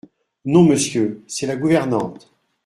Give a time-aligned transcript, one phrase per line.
[0.45, 2.33] Non, Monsieur, c’est la gouvernante.